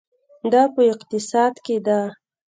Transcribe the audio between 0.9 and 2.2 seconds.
اقتصاد کې ده.